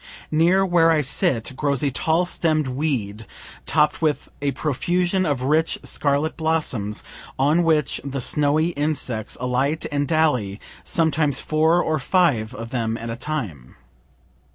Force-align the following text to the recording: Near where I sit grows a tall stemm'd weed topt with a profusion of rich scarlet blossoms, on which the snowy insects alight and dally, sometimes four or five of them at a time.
Near 0.31 0.65
where 0.65 0.89
I 0.89 1.01
sit 1.01 1.55
grows 1.55 1.83
a 1.83 1.91
tall 1.91 2.25
stemm'd 2.25 2.67
weed 2.67 3.27
topt 3.67 4.01
with 4.01 4.29
a 4.41 4.49
profusion 4.49 5.27
of 5.27 5.43
rich 5.43 5.77
scarlet 5.83 6.35
blossoms, 6.37 7.03
on 7.37 7.61
which 7.61 8.01
the 8.03 8.19
snowy 8.19 8.69
insects 8.69 9.37
alight 9.39 9.85
and 9.91 10.07
dally, 10.07 10.59
sometimes 10.83 11.39
four 11.39 11.83
or 11.83 11.99
five 11.99 12.55
of 12.55 12.71
them 12.71 12.97
at 12.97 13.11
a 13.11 13.15
time. 13.15 13.75